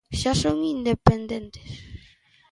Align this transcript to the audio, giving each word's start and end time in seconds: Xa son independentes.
Xa 0.19 0.31
son 0.41 0.57
independentes. 0.75 1.69